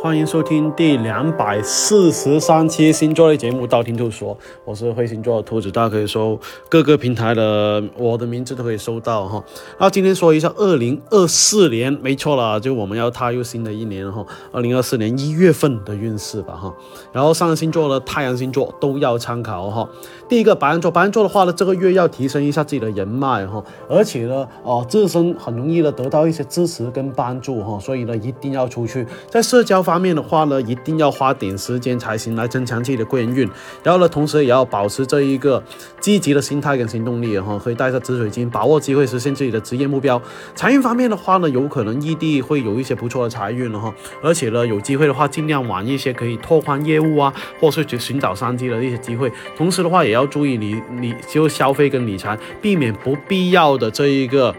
[0.00, 4.32] 欢迎收听第两百四十三期星座类节目《道听途说》，
[4.64, 6.38] 我是会星座的兔子，大家可以搜
[6.68, 9.42] 各个平台的我的名字都可以搜到哈。
[9.76, 16.72] 那今天说一下二零二四年，没错了，就我们要踏入新的一年哈，二零二四年一月份的运势吧哈。
[17.10, 19.88] 然后上个星座的太阳星座都要参考哈。
[20.28, 33.48] 第一个白羊座，白羊座的话呢，这个月要提升一下自己的人脉哈，而且呢，哦，自身很容易的得到一些支持跟帮助哈，所以呢，一定要出去，在社交方面的话呢，一定要花点时间才行，来增强自己的贵人运。
[33.82, 35.62] 然后呢，同时也要保持这一个
[35.98, 40.20] 积极的心态跟行动力哈，可以带着紫水晶，把握机会实现自己的职业目标。
[40.54, 49.32] 财运方面的话呢，有可能异地会有一些不错的财运了哈，而且呢，有机会的话，尽量晚一些，可以拓宽业务啊，或是去寻找商机的一些机会。
[49.56, 50.17] 同时的话，也要。
[50.18, 54.54] 要注意你你就消费跟理财，避免不必要的这一个。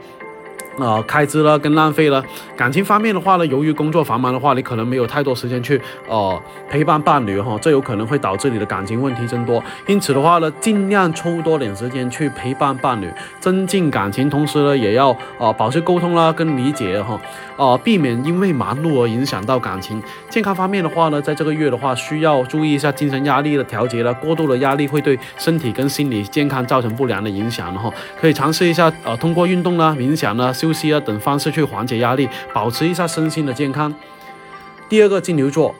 [0.79, 2.23] 呃，开支了跟浪费了。
[2.55, 9.61] 感情方面的话呢，由于工作繁忙的话，你可能没有太多时间去呃陪伴伴侣哈，这有可能会导致你的感情问题增多。
[9.87, 14.29] 因此的话呢，尽量抽多点时间去陪伴伴侣，增进感情。
[14.29, 17.19] 同时呢，也要呃保持沟通啦跟理解哈，
[17.57, 20.01] 呃避免因为忙碌而影响到感情。
[20.29, 24.13] 健康方面的话呢，在这个月的话，需要注意一下精神压力的调节了。
[24.13, 27.91] 过度的压力会对身体跟心理健康造成不良的影响哈。
[28.19, 30.68] 可以尝试一下呃通过运动啦、冥想啦、修。
[30.69, 33.91] 呼吸啊等方式去缓解压力，保持一下身心的健康。
[34.87, 35.73] 第二个金牛座。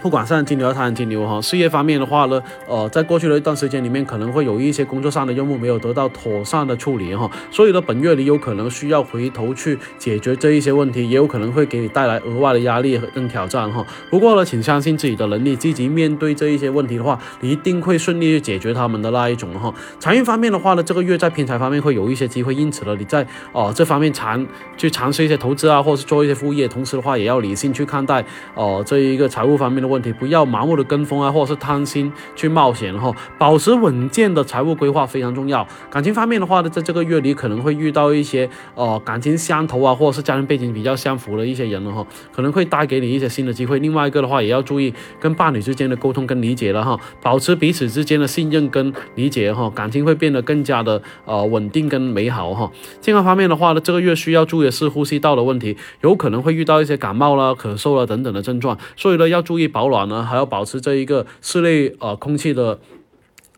[0.00, 13.84] 不管上金牛、太阳金牛哈，事业方面的话呢，呃，在过去的一段时间里面，可能会有一些工作上的任务没有得到妥善的处理哈，所以呢，本月你有可能需要回头去解决这一些问题，也有可能会给你带来额外的压力跟挑战哈。
[14.08, 19.74] 不过呢，请相信自己的能力，积极面对这一些问题的话，你一定会顺利去解决他们的那一种哈。
[19.98, 24.46] 财运方面的话呢，这个月在偏财方面会有一些机会，因此呢，你在哦这方面尝
[24.76, 28.24] 去尝试一些投资啊，或者是做一些副业，同时的话也要理性去看待
[28.54, 29.87] 哦这一个财务方面的。
[29.88, 35.66] 问题不要盲目的跟风啊，或者是贪心去冒险哈，保持稳健的财务规划非常重要。
[35.90, 43.78] 感情方面的话呢，在这个月里可能会遇到一些呃感情相投啊，或者是家庭背景比较相符的一些人了哈，可能会带给你一些新的机会。
[43.78, 52.70] 另外一个的话，也要注意跟伴侣之间的沟通跟理解了哈，保持彼此之间的信任跟理解哈，感情会变得更加的呃稳定跟美好哈。
[53.00, 59.68] 健康方面的话呢，这个月需要注意的是呼吸道的问题，有可能会遇到一些感冒啦、咳嗽啦等等的症状，所以呢要注意。
[59.68, 62.80] 保保暖呢，还要保持这一个室内呃空气的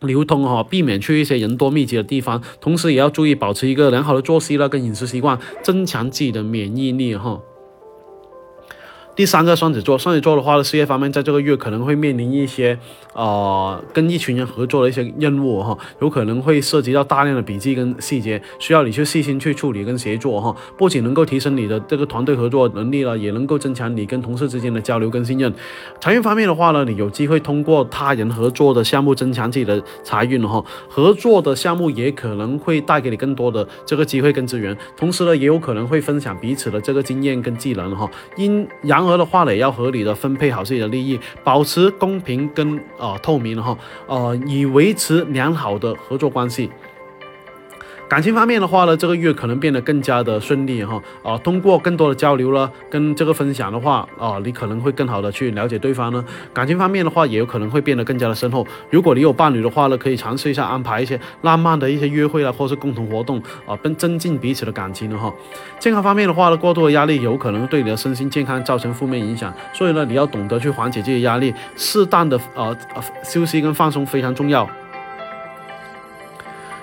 [0.01, 7.41] 流通哈，避免去一些人多密集的地方，同时也要注意保持一个良好的作息啦跟饮食习惯，增强自己的免疫力哈。
[9.21, 12.79] 第三个双子座，双子座的话呢，事业方面在这个月可能会面临一些，
[13.13, 25.53] 呃，跟一群人合作的一些任务哈，有可能会涉及到大量的笔记跟细节，需要你去细心去处理跟协作哈，不仅能够提升你的这个团队合作能力了，也能够增强你跟同事之间的交流跟信任。
[26.01, 39.10] 财运方面的话呢，你有机会通过他人合作的项目增强自己的财运哈，合作的项目也可能会带给你更多的这个机会跟资源，同时呢，也有可能会分享彼此的这个经验跟技能哈，因然而。
[39.17, 43.77] 的话呢，也要合理的分配好自己的利益，保持公平跟呃透明哈，
[44.07, 46.71] 呃，以维持良好的合作关系。
[48.11, 56.25] 感情方面的话呢，这个月可能变得更加的顺利哈啊，通过更多的交流了，跟这个分享的话啊，你可能会更好的去了解对方呢。
[56.53, 58.67] 感情方面的话，也有可能会变得更加的深厚。
[58.91, 65.33] 如果你有伴侣的话呢，可以尝试一下安排一些浪漫的一些约会啦，或是共同活动啊，增增进彼此的感情的哈。
[65.79, 72.77] 健康方面的话呢，过度的压力有可能对你的身心健康造成负面影响，所以呢，你要懂得去缓解这些压力，适当的呃
[73.23, 74.69] 休息跟放松非常重要。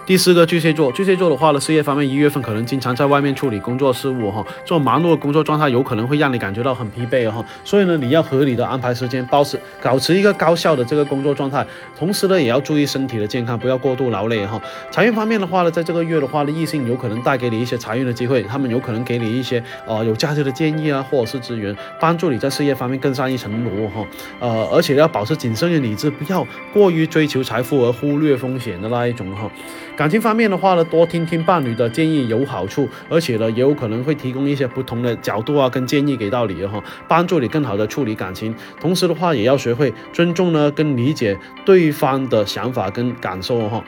[0.07, 11.67] 第四个巨蟹座，巨蟹座的话呢，事业方面一月份可能经常在外面处理工作事务哈，这种忙碌的工作状态有可能会让你感觉到很疲惫哈，所以呢，你要合理的安排时间，保持保持一个高效的这个工作状态，
[11.99, 14.57] 同时呢，也要注意身体的健康，不要过度劳累哈。
[14.89, 24.07] 财运方面的话呢，在这个月的话呢，异性有可能带给你一些财运的机会，他们有可能给你一些呃有价值的建议啊，或者是资源，帮助你在事业方面更上一层楼哈。
[24.39, 29.51] 呃，而且要保持谨慎的理智，不要过于追求财富而忽略风险的那一种哈。
[29.97, 38.53] 感情方面的话呢，多听听伴侣的建议有好处，而且呢，也有可能会提供一些不同的角度啊，跟建议给到你哈，帮助你更好的处理感情。
[38.79, 41.35] 同时的话，也要学会尊重呢，跟理解
[41.65, 43.83] 对方的想法跟感受哈。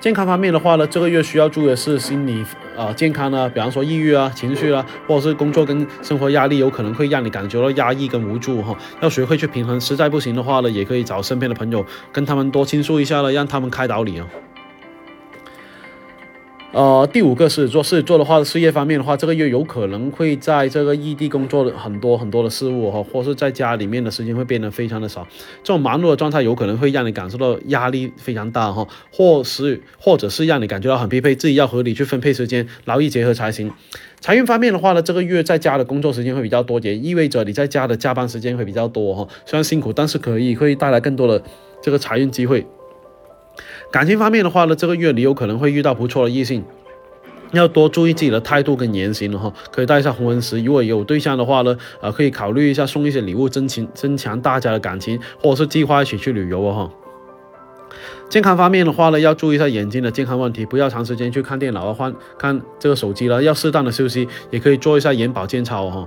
[0.00, 2.44] 健康方面的话呢，这个月需要注意的是心理
[2.76, 8.76] 啊健康呢，比方说抑郁啊、情绪啊，或者是工作跟生活压力，有可能会让你感觉到压抑跟无助哈。
[9.00, 14.26] 要学会去平衡，实在不行的话呢，也可以找身边的朋友，跟他们多倾诉一下了，让他们开导你啊。
[16.76, 25.26] 呃，第五个是做狮子座的话，事业方面的话，这个月有可能会在这个异地工作的很多很多的事物哈，或是在家里面的时间会变得非常的少。
[25.64, 33.72] 这种忙碌的状态有可能会让你感受到压力非常大哈，或是或者是让你感觉到很疲惫，自己要合理去分配时间，劳逸结合才行。
[34.20, 39.26] 财运方面的话呢，这个月在家的工作时间会比较多，也意味着你在家的加班时间会比较多哈。
[39.46, 41.42] 虽然辛苦，但是可以会带来更多的
[41.82, 42.66] 这个财运机会。
[43.96, 46.62] 感情方面的话呢，这个月你有可能会遇到不错的异性，
[47.52, 49.50] 要多注意自己的态度跟言行了哈。
[49.72, 56.90] 可以带一下红纹石，如果有对象的话呢，呃，可以考虑一下送一些礼物，增强增强大家的感情，或者是计划一起去旅游哦哈。
[58.28, 66.06] 健康方面的话呢，要注意一下眼睛的健康问题，不要长时间去看电脑啊，换看这个手机了，要适当的休息，也可以做一下眼保健操哈。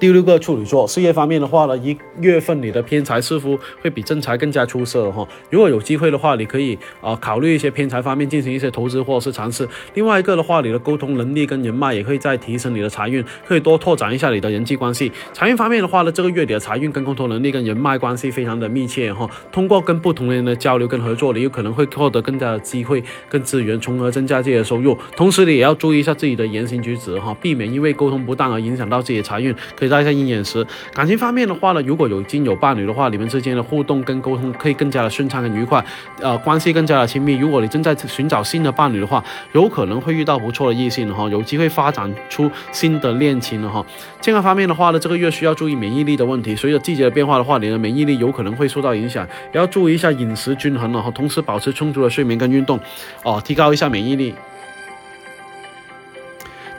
[0.00, 5.28] 第六个处女座，事业方面的话呢，一月份你的偏财似乎会比正财更加出色哈。
[5.50, 9.68] 如果有机会的话，你可以啊考虑一些偏财方面进行一些投资或者是尝试。
[9.92, 15.12] 另外一个的话，你的沟通能力跟人脉也可以再提升你的财运，可以多拓展一下你的人际关系。
[15.34, 19.28] 财运方面的话呢，这个月你的财运跟沟通能力跟人脉关系非常的密切哈。
[19.52, 24.96] 通过跟不同人的交流跟合作，你有可能会获得更加的机会跟资源，从而增加自己的收入。
[25.14, 29.54] 同时你也要注意一下自己的言行举止哈，避免因为沟通不当而影响到自己的财运。
[29.76, 30.66] 可以带一下鹰眼石。
[30.94, 35.84] 感情方面的话呢，如果有已经有伴侣的话，你们之间的互动跟沟通可以更加的顺畅跟愉快，
[36.20, 37.34] 呃，关系更加的亲密。
[37.34, 39.22] 如果你正在寻找新的伴侣的话，
[39.52, 43.84] 有可能会遇到不错的异性哈，有机会发展出新的恋情了哈。
[44.20, 52.78] 健康方面的话呢，这个月需要注意免疫力的问题，随着季节的变化的话，你的免疫力有可能会受到影响，也要注意一下饮食均衡了哈，同时保持充足的睡眠跟运动，
[53.24, 54.34] 哦，提高一下免疫力。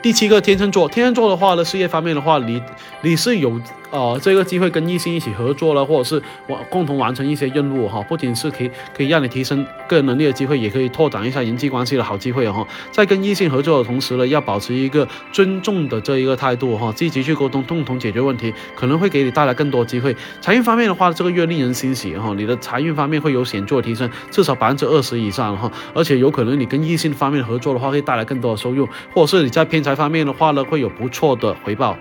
[0.02, 2.60] 第七个天秤座，天秤座的话呢，事业方面的话，你
[3.02, 3.60] 你是有。
[3.92, 12.66] 呃，这个机会跟异性一起合作了，或者是完共同完成一些任务哈，不仅是可以可以让你提升个人能力的机会，也可以拓展一下人际关系的好机会哈。
[12.90, 20.16] 在跟异性合作的同时呢，要保持一个尊重的这一个态度哈，积极去沟通，共同解决问题，可能会给你带来更多机会。
[20.40, 31.94] 财运方面的话，这个月令人欣喜哈，你的财运方面会有显著的提升，至少百分之二十以上哈，而且有可能你跟异性方面合作的话，会带来更多的收入，或者是你在偏财方面的话呢，会有不错的回报。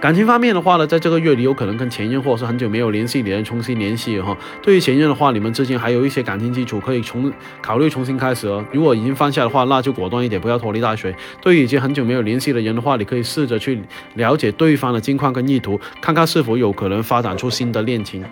[0.00, 4.36] 感情方面的话呢，在这个月里有可能跟前任或者是很久没有联系的人重新联系哈。
[4.62, 8.64] 对于前任的话，你们之间还有一些感情基础，可以重考虑重新开始哦。
[8.72, 11.12] 如果已经放下的话，那就果断一点，不要拖泥带水。
[11.42, 13.82] 对于已经很久没有联系的人的话，你可以试着去
[14.14, 18.24] 了解对方的近况跟意图，看看是否有可能发展出新的恋情。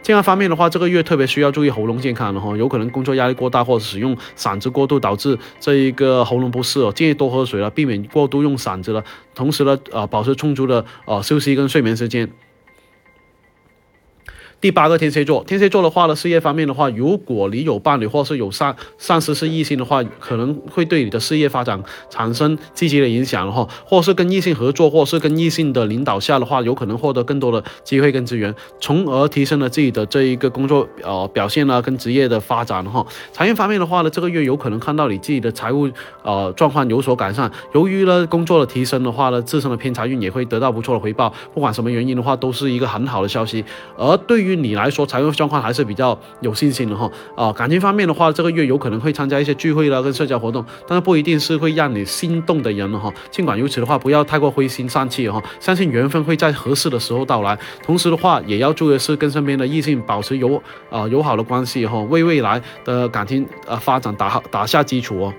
[0.00, 9.02] 健康方面的话，这个月特别需要注意喉咙健康的哈，有可能工作压力过大或者使用嗓子过度导致这一个喉咙不适哦，建议多喝水了，避免过度用嗓子了。
[9.34, 12.30] 同时呢，呃，保持充足的哦休息跟睡眠时间。
[14.60, 33.06] 第八个天蝎座，天蝎座的话呢，事业方面的话，如果你有伴侣或是有上上司是异性的话，可能会对你的事业发展产生积极的影响哈，或是跟异性合作，或是跟异性的领导下的话，有可能获得更多的机会跟资源，从而提升了自己的这一个工作呃表现呢，跟职业的发展哈。
[33.32, 35.88] 财运方面的话呢，这个月有可能看到你自己的财务
[36.24, 43.64] 呃状况有所改善，由于呢工作的提升的话呢，自身的偏财运也会得到不错的回报，不管什么原因的话，都是一个很好的消息。
[43.96, 53.12] 而对于于你来说，财务状况还是比较有信心的哈啊，感情方面的话，这个月有可能会参加一些聚会啦，跟社交活动，但是不一定是会让你心动的人哈。
[53.30, 57.58] 尽管如此的话，不要太过灰心丧气哈，相信缘分会在合适的时候到来。
[57.82, 65.32] 同时的话，也要注意的是跟身边的异性保持友啊友好的关系哈，为未来的感情呃发展打好打下基础哦。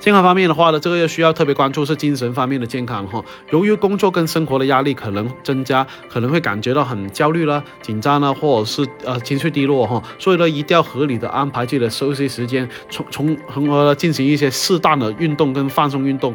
[0.00, 3.22] 健康方面的话呢，这个月需要特别关注是精神方面的健康哈。
[3.50, 10.00] 由于工作跟生活的压力可能增加，可能会感觉到很焦虑啦、紧张啦，或者是呃情绪低落哈。
[10.18, 16.34] 所以呢，一定要合理的安排自己的休息时间，从从从而进行一些适当的运动跟放松运动。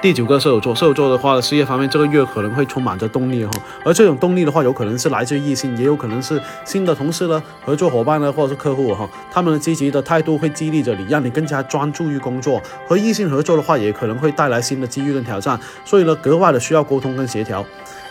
[0.00, 3.50] 第九个射手座，射手座的话，事业方面这个月可能会充满着动力哈，
[3.84, 12.62] 而这种动力的话，有可能是来自异性，也有可能是新的同事呢、合作伙伴呢，或者是客户哈，他们的积极的态度会激励着你，让你更加专注于工作。
[12.86, 17.66] 和异性合作的话，也可能会带来新的机遇跟挑战，所以呢，格外的需要沟通跟协调。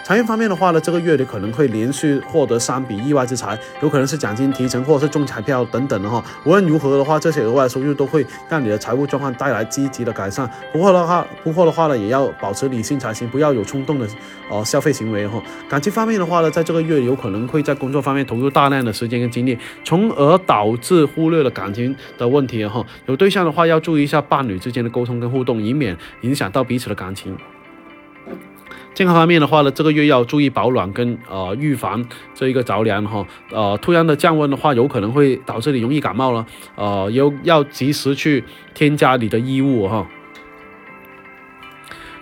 [0.08, 6.24] 财运方面的话呢，这个月你可能会连续获得三笔意外之财，有可能是奖金提成或者是中彩票等等的哈。
[6.46, 10.50] 无论如何的话，这些额外收入都会让你的财务状况带来积极的改善。
[10.72, 14.08] 不过的话，不过的话呢，也要保持理性才行，不要有冲动的
[14.50, 15.44] 呃消费行为哈。
[15.68, 22.82] 感情方面的话呢，在这个月有可能会在工作方面投入大量的时间跟精力，从而导致忽略了感情的问题哈。
[23.08, 27.38] 有对象的话，要注意一下伴侣之间的沟通跟互动，以免影响到彼此的感情。
[28.98, 33.24] 健康方面的话呢，这个月要注意保暖跟呃预防这一个着凉哈。
[33.52, 36.44] 呃，突然的降温的话，有可能会导致你容易感冒了。
[36.74, 40.04] 呃，有要及时去添加你的衣物哈。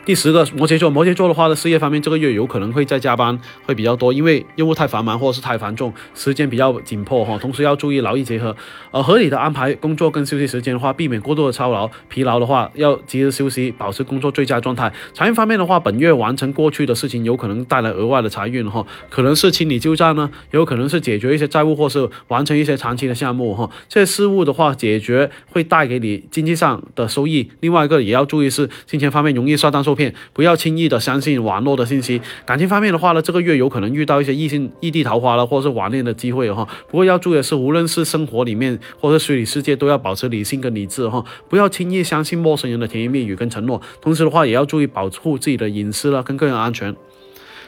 [0.05, 7.35] 第十个摩羯座，摩羯座的话呢，事业方面这个月有可能会在加班会比较多，因为任务太繁忙或者是太繁重，时间比较紧迫哈。
[7.39, 8.55] 同时要注意劳逸结合，
[8.91, 14.93] 呃，合理的安排工作跟休息时间的话，避免过度的操劳、疲劳的话，要及时休息，保持工作最佳状态。
[15.11, 23.67] 财运方面的话，本月完成过去的事情，有可能带来额外的财运哈，可能是清理旧账呢，有可能是解决一些债务或是完成一些长期的项目哈。
[23.89, 27.49] 这些事物的话，解决会带给你经济上的收益。
[27.61, 32.21] 另外一个也要注意是金钱方面容易上当受骗，不要轻易的相信网络的信息。
[32.45, 36.67] 感情方面的话呢，这个月有可能遇到一些异性异地桃花了，或者是网恋的机会哈。
[36.89, 43.81] 不过要注意的是，无论是生活里面或者虚拟世界，都要保持理性跟理智哈，不要轻易相信陌生人的甜言蜜语跟承诺。
[44.01, 46.95] 同时的话，也要注意保护自己的隐私了跟个人安全。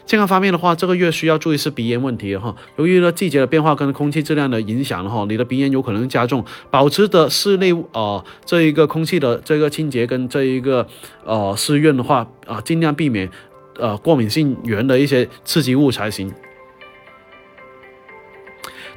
[0.07, 2.55] 健康方面的话，这个月需要注意是鼻炎问题哈。
[2.77, 6.43] 由于呢季节的变化跟空气质量的影响哈，你的鼻炎有可能加重。
[6.71, 10.87] 保持的室内啊这一个空气的这个清洁跟这一个
[11.25, 13.29] 呃湿润的话啊，尽量避免
[13.77, 16.31] 呃过敏性源的一些刺激物才行。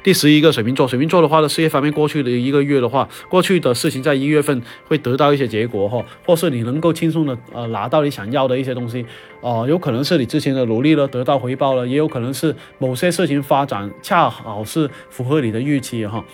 [0.03, 9.05] 第十一个水瓶座，水瓶座的话呢，事业方面过去的一个月的话，过去的事情在一月份会得到一些结果哈，或是你能够轻松的呃拿到你想要的一些东西，
[9.41, 16.25] 哦，有可能是你之前的努力呢得到回报了，也有可能是某些事情发展恰好是符合你的预期哈。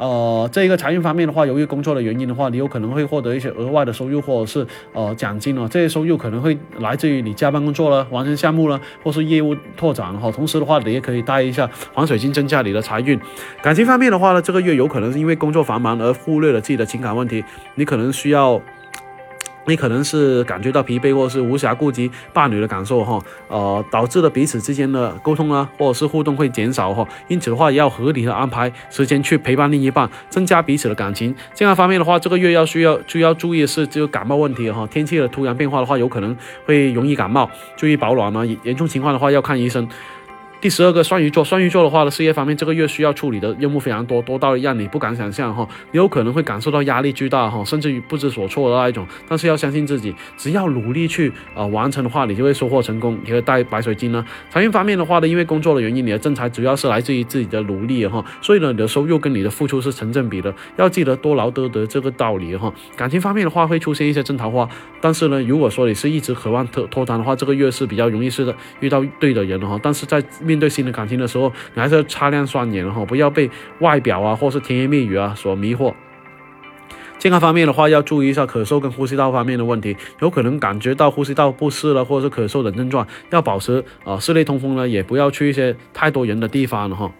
[0.00, 5.68] 呃这一个财运方面的话，由于工作的原因的话，你有可能会获得一些额外的收入，或者是呃奖金哦。
[5.70, 10.32] 这些收入可能会来自于你加班工作了、完成项目了，或是业务拓展哈。
[10.32, 13.20] 同时的话，你也可以带一下黄水晶，增加你的财运。
[13.62, 18.60] 感情方面的话呢，这个月有可能是因为工作繁忙而忽略了自己的情感问题，你可能需要。
[19.66, 27.06] 你可能是感觉到疲惫，或是无暇顾及伴侣的感受哈，呃，导致了彼此之间的沟通啊，或者是互动会减少哈。
[27.28, 31.34] 因此的话，要合理的安排时间去陪伴另一半，增加彼此的感情。
[31.54, 34.86] 健康方面的话，这个月要需要就要注意的是，就感冒问题哈。
[34.86, 38.40] 天气的突然变化的话，有可能会容易感冒，注意保暖呢。
[38.62, 39.86] 严重情况的话，要看医生。
[40.60, 49.06] 第十二个双鱼座，双鱼座的话呢，事业方面这个月需要处理的任务非常多，多到让你不敢想象哈，你有可能会感受到压力巨大哈，甚至于不知所措的那一种。
[49.26, 54.22] 但是要相信自己，只要努力去啊完成的话，你就会收获成功，你会带白水晶呢。
[54.50, 62.70] 财运方面的话呢，因为工作的原因，你的正财主要是来自于自己的努力哈，所以呢，你的收入跟你的付出是成正比的，要记得多劳多得这个道理哈。
[62.94, 64.68] 感情方面的话，会出现一些真桃花，
[65.00, 75.94] 但是呢，如果说你是一直渴望脱脱单的话，这个月是比较容易是遇到对的人哈，但是在面对新的感情的时候，你还是要擦亮双眼哈，不要被外表啊，或是甜言蜜语啊所迷惑。
[77.18, 87.12] 健康方面的话，要注意一下咳嗽跟呼吸道方面的问题，有可能感觉到呼吸道不适了，或者是咳嗽等症状，要保持啊室内通风呢，也不要去一些太多人的地方了哈。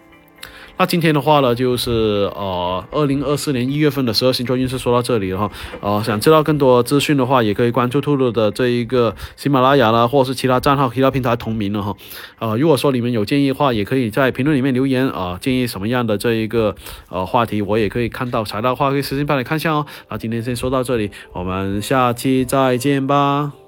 [0.81, 5.51] 那今天的话呢，就是呃，二零二四年一月份的十二星座运势说到这里了哈。
[5.79, 11.95] 呃，想知道更多资讯的话，也可以关注兔兔的这一个喜马拉雅啦，或者是其他账号、其他平台同名的哈。
[12.39, 16.75] 呃，如果说你们有建议的话，也可以在评论里面留言啊，建议什么样的这一个
[17.09, 19.85] 呃话题，我也可以看到，查到的话可以私信帮你看一下哦。
[20.09, 23.60] 那今天先说到这里，我们下期再见吧。